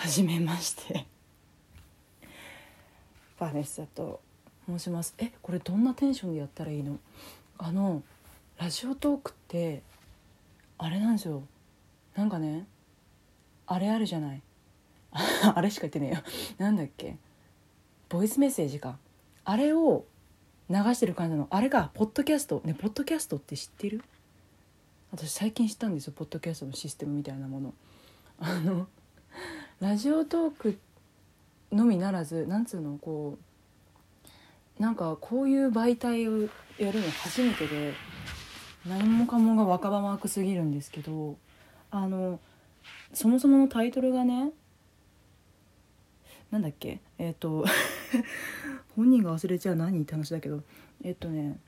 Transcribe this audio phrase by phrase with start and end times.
[0.00, 1.04] はじめまして。
[3.38, 4.22] バネッサと
[4.66, 5.14] 申します。
[5.18, 6.96] えこれどんなテンションでやったらいいの？
[7.58, 8.02] あの
[8.56, 9.82] ラジオトークって
[10.78, 11.42] あれなんですよ。
[12.14, 12.66] なんかね
[13.66, 14.40] あれあるじゃない。
[15.54, 16.22] あれしか言ってねえよ。
[16.56, 17.18] なんだっけ？
[18.08, 18.96] ボイスメッセージか。
[19.44, 20.06] あれを
[20.70, 21.46] 流してる感じなの。
[21.50, 22.62] あれがポッドキャスト。
[22.64, 24.02] ねポッドキャストって知ってる？
[25.12, 26.14] 私最近知ったんですよ。
[26.16, 27.74] ポッドキャストのシステムみたいなもの。
[28.38, 28.88] あの
[29.80, 30.78] ラジオトーク
[31.72, 33.38] のみならずなんつうのこ
[34.78, 36.42] うなんかこういう媒体を
[36.78, 37.94] やるの初めてで
[38.86, 41.36] 何もかもが若葉マークすぎるんですけど
[41.90, 42.40] あの
[43.14, 44.50] そもそものタイトルがね
[46.50, 47.64] なんだっけえっ、と
[48.96, 50.62] 本人が忘れちゃう何って話だけど
[51.02, 51.58] えっ、とね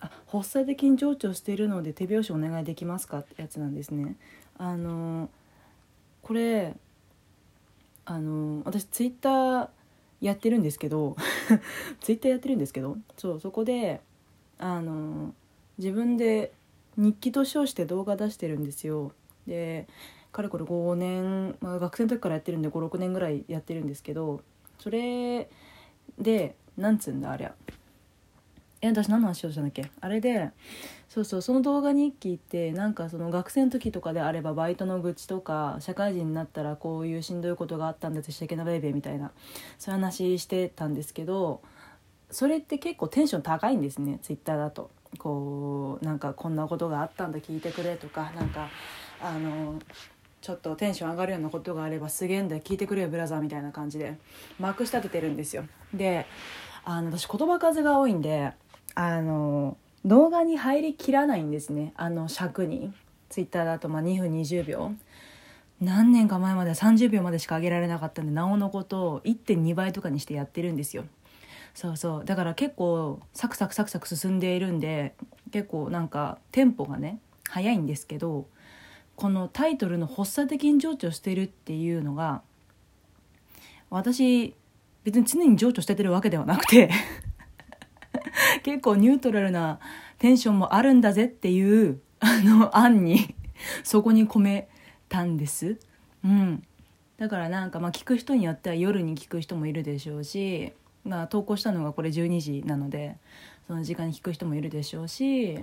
[0.00, 4.16] あ発作的に情緒しているので手拍子お願いできますかってやつなんですね。
[4.58, 5.30] あの
[6.20, 6.76] これ
[8.06, 9.68] あの私ツイッター
[10.20, 11.16] やってるんですけど
[12.00, 14.00] ツイッターやってるんですけどそうそこで
[14.58, 15.34] あの
[15.78, 16.52] 自分で
[16.96, 19.12] 日記と称して動画出してるんですよ。
[19.46, 19.88] で
[20.32, 24.42] かれこれ5年、まあ、学生の時からやってるんで56年ぐらいやってるんですけど
[24.78, 25.48] それ
[26.18, 27.54] でなんつうんだありゃ。
[28.84, 29.90] え私何の話をしたんだっけ？
[30.00, 30.50] あれで
[31.08, 39.30] そうそうその動画日記ってなんかその学生の時とかであればバイトの愚痴とか社会人になったらこういうしんどいことがあったんだってしちゃいけなベイベーみたいな
[39.78, 41.62] そういう話してたんですけど
[42.30, 44.90] それって結構テンション高いんですねツイッターだと。
[45.16, 48.68] こうなんかこんなことがあったんだ聞いてくれとかなんか
[49.22, 49.78] あの
[50.40, 54.18] ちょっとテンション上がるようなことがあればすげえんだよ聞いてくれよブラザーみたいな感じで
[54.58, 56.26] まくし立ててるんですよで
[56.84, 58.54] あの私言葉数が多いんで
[58.94, 61.92] あの動画に入りきらないんですね。
[61.96, 62.92] あの尺に。
[63.30, 64.92] ツイッターだとまあ2分20秒。
[65.80, 71.04] 何年か前までは30秒までしか上げられなかったんでなおのことを1.2倍とかにしてやってるんですよ。
[71.74, 72.24] そうそう。
[72.24, 75.14] だから結構サクサクサクサク進んでいるんで
[75.50, 77.18] 結構なんかテンポがね
[77.48, 78.46] 速いんですけど
[79.16, 82.42] このタイトルの発作的に情緒してるっていうのが
[83.90, 84.54] 私
[85.02, 86.90] 別に常に情緒しててるわけではなくて。
[88.64, 89.78] 結構ニュートラルな
[90.18, 93.36] テンションもあるんだぜっていうあの案に
[93.84, 94.68] そこに込め
[95.08, 95.78] たんです。
[96.24, 96.64] うん、
[97.18, 100.72] だからなんかまあ聞く人によっては夜に聞く人もいるでしょうし
[101.04, 103.16] まあ、投稿したのがこれ12時なので
[103.66, 105.58] その時間に聞く人もいるでしょうし、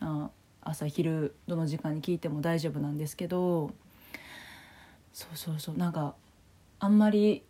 [0.00, 0.30] ま
[0.62, 3.70] あ、朝昼どの時間に聞いても大丈夫なんですけど
[5.12, 6.14] そうそうそうなんか
[6.78, 7.42] あんまり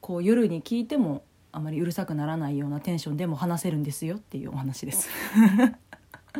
[0.00, 1.22] こう夜に聞いても
[1.56, 5.08] あまりうるさくならないようなテンションでも話せるんですよっていうお話です。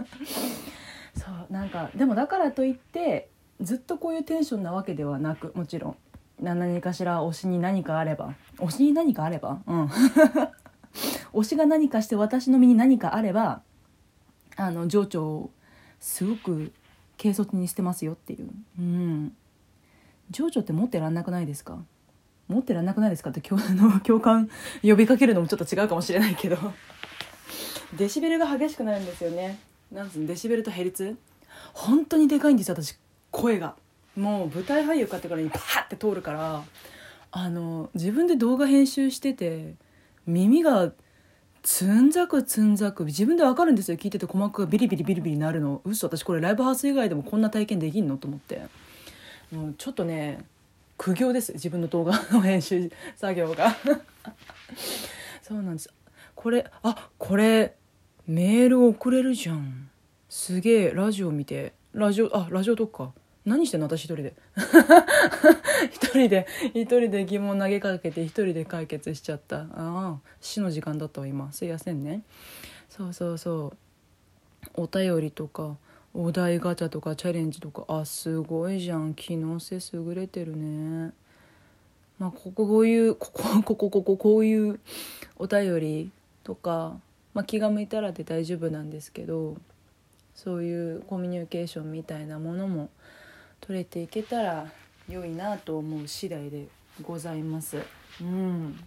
[1.17, 3.31] そうなんかでもだからといって
[3.63, 5.97] ずっとこういうテンションなわけではなくもちろん。
[6.39, 8.35] 何かしら推しに何かあれば。
[8.59, 9.63] 推しに何かあれば？
[9.67, 9.87] うん。
[11.33, 13.63] 推しが何かして私の身に何かあれば
[14.57, 15.51] あの情緒を
[15.99, 16.73] すごく
[17.17, 18.51] 軽率にしてますよっていう。
[18.79, 19.35] うん。
[20.31, 21.79] 情緒って持ってらんなくないですか？
[22.49, 24.49] 持ってらんなくないですかって共の共感
[24.83, 26.57] 呼びかけるのもちょっと違うかもしれないけど。
[27.97, 29.59] デシベルが激しくなるんですよね。
[29.93, 31.17] なんつうのデシベルとヘリツ
[31.73, 32.97] 本当にでかいんです私。
[33.31, 33.75] 声が。
[34.17, 36.63] もう舞台俳優買ってからにパーって通るから。
[37.33, 39.75] あの自分で動画編集してて
[40.27, 40.93] 耳が
[41.63, 43.97] つんざくつんざく自分でわかるんですよ。
[43.97, 45.83] 聞いてて鼓膜がビリビリビリビリなるの。
[45.85, 48.17] 嘘私これライブハウス以外でもこんな体験できんの？
[48.17, 48.63] と思って。
[49.53, 50.45] もうちょっとね
[50.97, 51.53] 苦行です。
[51.53, 53.77] 自分の動画の編集作業が。
[55.43, 55.91] そうなんです。
[56.35, 57.77] これあこれ
[58.27, 59.91] メール送れるじゃん。
[60.29, 61.75] すげえラジオ見て。
[61.93, 63.13] ラジオあラジオとか
[63.45, 63.87] 何してんの？
[63.87, 64.35] 私一人で。
[65.93, 69.61] 一人で一人で疑問投げかけて一人で解決しちゃった。
[69.61, 71.53] ああ死の時間だったわ今。
[71.53, 72.23] すいませんね。
[72.89, 73.73] そうそうそ
[74.75, 74.83] う。
[74.83, 75.77] お便りとか。
[76.19, 77.85] お題ガチャとかチャレンジとか。
[77.89, 79.13] あすごいじゃん。
[79.13, 81.13] 機能性優れてるね。
[82.19, 84.81] まあこここういうこここここここういう
[85.39, 86.11] お便り
[86.43, 86.99] とか、
[87.35, 89.59] まあ、気が向いたらで大丈夫なんですけど
[90.35, 92.89] そういうコミュニケーションみたいなものも
[93.61, 94.73] 取れていけたら
[95.11, 96.69] 良いなと思う次第で
[97.03, 97.77] ございます。
[98.23, 98.81] うん。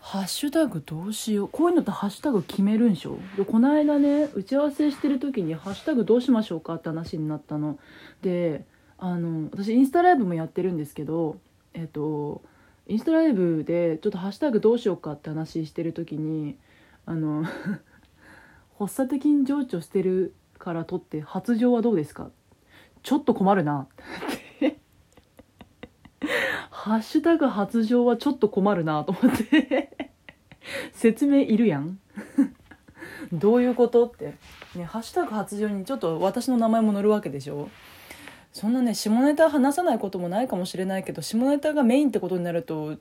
[0.00, 1.48] ハッシュタグどうしよう。
[1.48, 3.18] こういうのってハッシュタグ決めるんでしょ？
[3.36, 7.78] でこの間ね打ち合わせしてる時にハッシュタグどうしましょうかって話になったの。
[8.22, 8.64] で
[8.98, 11.38] あの私インスタライブもやってるんですけど
[11.74, 12.42] えっと
[12.88, 16.56] インスタライブでちょっとハッシュタグどうしようかって話してる時に
[17.06, 17.44] あの
[18.78, 22.30] 発作的に情緒してるからとって発情はどうですか？
[23.02, 23.86] ちょっと困るな。
[26.90, 30.10] ハッシュタグ発情はちょっと困るなと思って。
[30.92, 32.00] 説明いるやん。
[33.32, 34.34] どういうことって。
[34.74, 37.68] ねハッシュタグ発情にちょっと私の名前も載るわけでしょ。
[38.52, 42.96] そんなね下ネタ話さないこともないかもしれないけど下ネタがメインってことになると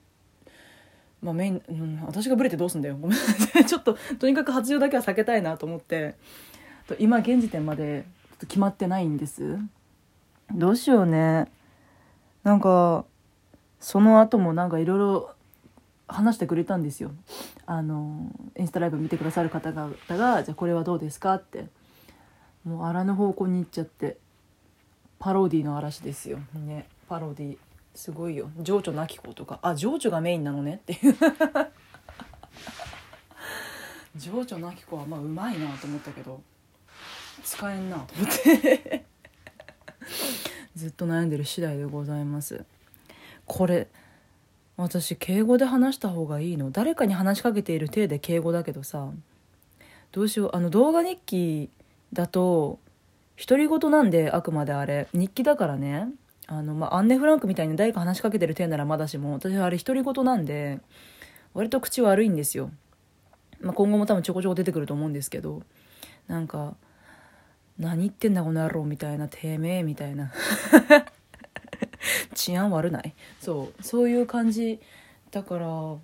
[1.23, 2.95] まあメイン、うん、私がブレてどうすんだよ。
[2.95, 3.65] ごめんなさい。
[3.65, 6.13] ちょっととにかく発情だけは避けたいなと思って。
[6.99, 9.57] 今現時点までちょっと決まってないんです。
[10.53, 11.47] どうしようね。
[12.43, 13.05] なんか
[13.79, 15.35] その後もなんかいろいろ
[16.07, 17.11] 話してくれたんですよ。
[17.65, 21.67] あのインスタライブ見てくださる方々が「じゃあこれはどうですか?」って。
[22.65, 24.17] もう荒の方向に行っちゃって
[25.17, 26.39] パロディの嵐ですよ。
[26.53, 27.57] ねパロディ。
[27.95, 28.49] すごいよ。
[28.61, 29.59] 情緒なき子とか。
[29.61, 30.75] あ情緒がメインなのね。
[30.75, 31.15] っていう。
[34.17, 36.41] 情緒なき子はまあうまいなと思ったけど
[37.43, 39.05] 使えんなと思って。
[40.75, 42.65] ずっと悩んでる次第でございます。
[43.49, 43.87] これ。
[44.77, 46.71] 私敬語で話した方がいいの？
[46.71, 49.09] 誰かに話しかけている体で敬語だけどさ。
[50.13, 50.51] どうしよう。
[50.53, 51.69] あの動画日記
[52.13, 52.79] だと
[53.37, 55.07] 独り言なんであくまであれ。
[55.13, 56.07] 日記だからね。
[56.47, 60.79] あの、まあ、アンネ・フランクみたいに誰か話しかけてる体ならまだしも私はあれ独り言なんで
[61.53, 62.71] 割と口悪いんですよ、
[63.61, 65.61] まあ、今後も多分ちょこちょこ出てくると思うんですけど。
[66.27, 66.75] なんか
[67.77, 70.31] 「何言ってんだこの野郎」みたいな「てめえ」みたいな。
[72.35, 73.13] 治安悪ない？
[73.39, 74.79] そうそういう感じ。
[75.31, 76.01] だからこ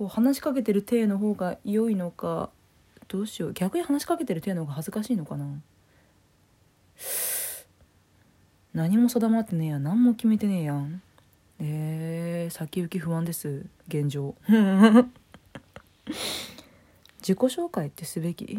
[0.00, 2.50] う話しかけてる体の方が良いのか
[3.08, 3.52] どうしよう。
[3.52, 5.46] 逆に話しかけてる体の方が恥ずかしいのかな。
[8.72, 9.78] 何も定まってねえや。
[9.78, 11.00] 何も決めてねえやん。
[11.60, 13.66] えー、先行き不安です。
[13.88, 14.34] 現状。
[17.20, 18.58] 自己紹介ってすべき？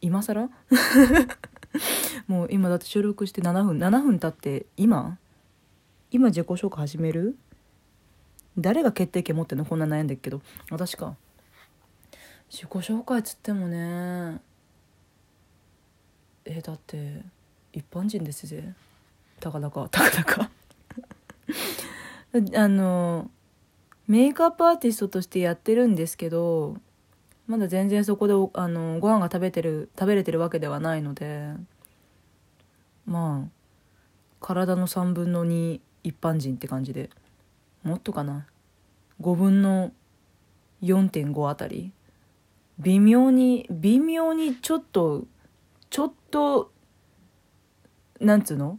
[0.00, 0.50] 今更？
[2.28, 5.18] もう今だって収録して7分7分経って今？
[6.10, 7.36] 今自己紹介始める？
[8.56, 9.64] 誰が決定権持ってんの？
[9.64, 10.40] こんな悩んでるけど。
[10.70, 11.16] 私か。
[12.50, 14.40] 自己紹介つってもね。
[16.44, 17.22] えだって
[17.72, 18.74] 一般人ですぜ。
[19.40, 19.88] たかだか。
[19.90, 20.50] たかだか。
[22.54, 23.30] あの
[24.06, 26.76] メイクアップアーティストとしてやってるんですけど
[27.46, 31.52] まだ全然そこであのご飯が食べてる食べれてるわけではないので
[33.06, 33.48] まあ
[34.40, 37.10] 体の3分の2一般人って感じで。
[37.82, 38.46] もっとかな
[39.20, 39.92] ？5分の
[40.82, 41.92] 4.5あたり？
[42.78, 45.24] 微妙に微妙にちょっと
[45.90, 46.72] ちょっと
[48.20, 48.78] なんつうの？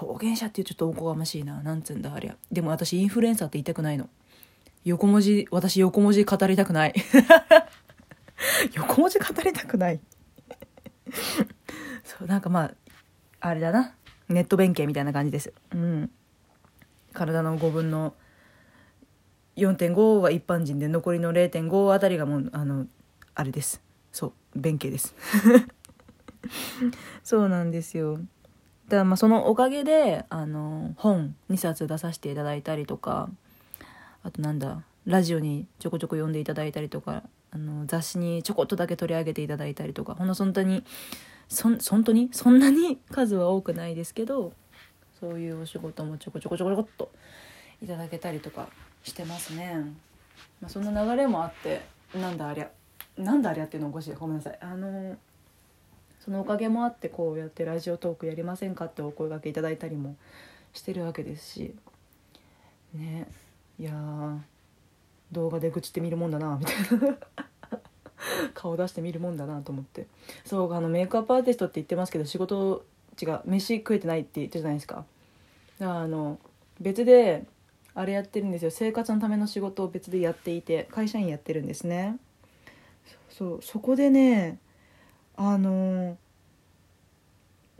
[0.00, 1.62] 表現者っていうちょっとおこがましいな。
[1.62, 2.36] なんつうんだありゃ。
[2.50, 4.08] でも私インフルエンサーって言いたくないの。
[4.84, 6.94] 横文字私横文字語りたくない。
[8.74, 10.00] 横文字語りたくない。
[12.04, 12.74] そうなんかまあ
[13.40, 13.94] あれだな。
[14.28, 15.52] ネット弁慶みたいな感じです。
[15.72, 16.10] うん。
[17.12, 18.14] 体の5分の
[19.56, 22.86] 4.5は一般人で残りの0.5あたりがもうあの
[23.34, 23.80] あれです。
[24.12, 25.14] そう弁慶です。
[27.22, 28.18] そうなんですよ。
[28.88, 33.30] だからまあそのおかげであの本2冊出させていただいたりとか
[34.22, 40.84] あとなんだラジオにちょこちょこ読んでいただいたりとかあの雑誌にちょこっとだけ取り上げていただいたりとかほんの本当に
[41.48, 42.30] そ本当に？
[42.32, 44.52] そんなに数は多くないですけど
[45.20, 47.10] そういうお仕事もちょこちょこちょこちょこっと
[47.82, 48.68] いただけたりとか
[49.02, 49.76] してますね、
[50.60, 51.82] まあ、そんな流れもあって
[52.14, 52.70] なんだありゃ
[53.16, 55.16] なんだありゃっていうのおかしいごめんなさいあの
[56.20, 60.16] そのおかげもあってこうやってラジオトークやりませんかってお声がけいただいたりも
[60.72, 61.74] してるわけですし
[62.94, 63.28] ね
[63.78, 63.92] いや
[65.32, 67.43] 動画で愚痴ってみるもんだなみたいな
[68.54, 70.06] 顔出してみるもんだなと思って。
[70.44, 72.84] そうあのメイクアップアーティストって言ってますけど仕事
[73.20, 75.04] 違う飯食えてないって言ってるじゃないですか。
[75.78, 76.38] だからあの
[76.80, 77.44] 別で
[77.94, 78.70] あれやってるんですよ。
[78.70, 82.18] 生活のための仕事を別でやっていて会社員やってるんですね。
[83.30, 84.58] そうそこでね
[85.36, 86.16] あの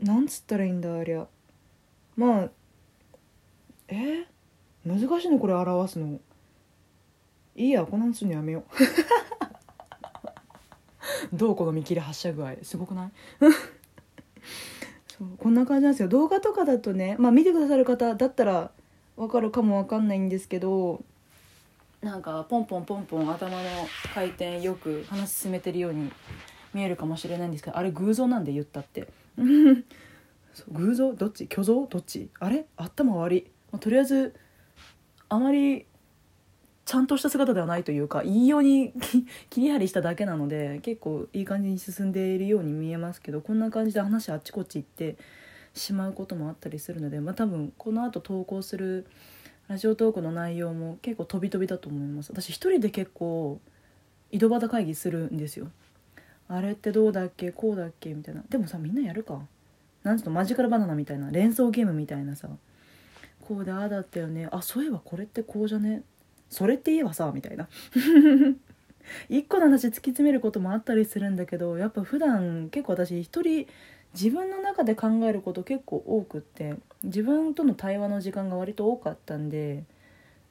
[0.01, 1.27] なんつったらいいんだありゃ。
[2.15, 2.49] まあ
[3.87, 4.25] え？
[4.85, 6.19] 難しいのこれ表すの。
[7.55, 8.63] いいやこんなんするのやめよう。
[11.33, 13.11] どうこの見切り発射具合すごくない？
[15.07, 16.09] そうこんな感じなんですよ。
[16.09, 18.71] 動画とかだとねまあ見てくださる方だったら
[19.17, 21.03] わかるかもわかんないんですけど
[22.01, 23.63] なんかポンポンポンポン頭の
[24.13, 26.11] 回転よく話進めてるように
[26.73, 29.07] 見えるかもしれないんですけどあれ偶像なんで言ったって。
[30.71, 31.13] 偶像？
[31.13, 31.47] どっち？
[31.51, 31.85] 虚像？
[31.87, 32.29] どっち？
[32.39, 32.65] あれ？
[32.77, 34.33] 頭悪い、まあ、とりあえず
[35.27, 35.85] あまり
[36.85, 38.93] ちゃんとした姿ではないというかいいように
[39.49, 45.17] 切り張りしただけなので結構いい感じに進んでいるように見えますけどこんな感じで話あっちこっち行って
[45.73, 49.05] しまうこともあったりするので、まあ、多分この後投稿する
[49.67, 52.31] ラジオトークの内容も結構飛び飛びだと思います。
[52.31, 53.59] 私一人で結構
[54.31, 55.71] 井戸端会議するんですよ。
[56.47, 58.43] あれってどうだっけこうだっけみたいな。
[58.47, 59.41] でもさみんなやるか。
[60.03, 62.47] なんつうのマジカルバナナみたいな連想ゲームみたいなさ。
[63.41, 64.47] こうでああだったよね。
[64.51, 66.03] あそういえばこれってこうじゃね？
[66.49, 67.67] それって言えばさみたいな。
[69.29, 73.67] 一個の話突き詰めることもあったりするんだけどやっぱ普段結構私一人
[74.13, 79.83] 自分の中で考えること結構多くって自分との対話の時間が割と多かったんで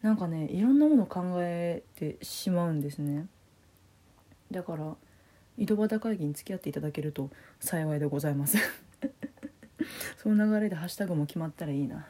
[0.03, 3.27] なんかねいろんなものを考えてしまうんですね。
[4.51, 4.95] だから
[5.57, 8.59] 井戸端会議に付き合っていただけると幸いでございます。
[10.19, 12.07] その流れでハッシュタグも決まったらいいな。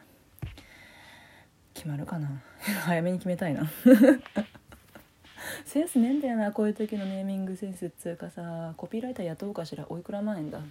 [1.85, 2.27] 決まるかな。
[2.83, 3.69] 早めに決めたいな。
[5.65, 8.73] センスねえんだよなこういう時のネーミングセンスっつうかさ。
[8.75, 9.85] コピーライター雇うかしら。
[9.89, 10.63] おいくら万円だ、は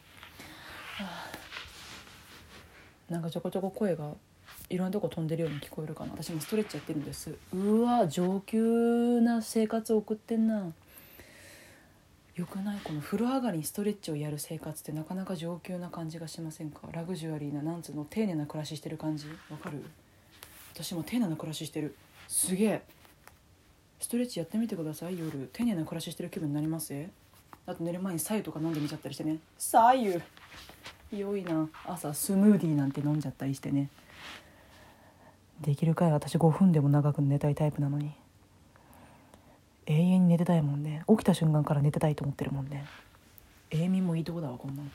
[1.01, 1.31] あ、
[3.09, 4.11] なんかちょこちょこ声が
[4.69, 6.11] いろんなとこ飛んでるように聞こえるかな。
[6.11, 7.33] 私もストレッチやってるんです。
[7.53, 10.73] うわ上級な生活を送ってんな。
[12.35, 12.81] よくない？
[12.83, 16.89] この風呂上がりにストレッチをやる生活ってなかなか上級な感じがしませんか？
[16.91, 18.05] ラグジュアリーななんつうの？
[18.05, 19.29] 丁寧な暮らししてる感じ？
[19.49, 19.85] わかる？
[20.75, 21.95] 私も丁寧な暮らししてる。
[22.27, 22.83] すげえ。
[24.01, 25.17] ストレッチやってみてください。
[25.17, 25.49] 夜。
[25.53, 26.93] 丁寧な暮らししてる気分になります？
[27.65, 29.39] あと寝る前に白湯とか飲んでみちゃったりしてね。
[29.57, 30.21] 白湯。
[31.13, 31.69] 良いな。
[31.87, 33.89] 朝スムーディーなんて飲んじゃったりしてね。
[35.61, 36.13] できるかい。
[36.13, 38.11] 私5分でも長く寝たいタイプなのに。
[39.87, 41.05] 永遠に寝てたいもんね。
[41.09, 42.85] 起きた瞬間から寝てたいと思ってるもんね。
[43.71, 44.89] 永眠もいいとこだわこんなの。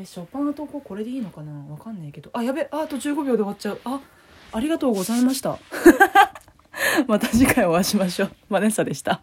[0.00, 1.52] えショパンの投稿これでいいのかな？
[1.72, 2.30] わかんないけど。
[2.32, 3.80] あやべあと15秒で終わっちゃう。
[3.84, 4.00] あ
[4.52, 5.58] ありがとうございました。
[7.08, 8.30] また次回お会いしましょう。
[8.48, 9.22] マネッサでした。